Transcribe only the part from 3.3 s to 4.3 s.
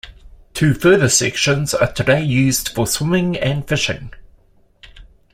and fishing.